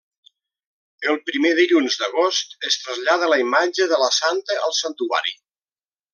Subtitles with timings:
[1.11, 5.37] El primer dilluns d'agost es trasllada la imatge de la Santa al Santuari.